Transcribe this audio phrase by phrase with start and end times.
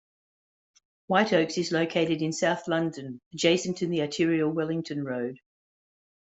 [1.05, 5.37] White Oaks is located in South London, adjacent the arterial Wellington Road.